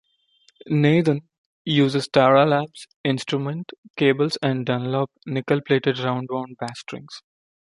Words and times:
Nathan 0.65 1.21
uses 1.63 2.07
Tara 2.07 2.43
Labs 2.43 2.87
instrument 3.03 3.69
cables 3.95 4.35
and 4.41 4.65
Dunlop 4.65 5.11
nickel-plated 5.27 5.97
roundwound 5.97 6.57
bass 6.59 6.79
strings. 6.79 7.21